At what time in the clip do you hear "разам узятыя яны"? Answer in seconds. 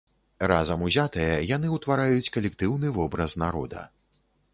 0.51-1.67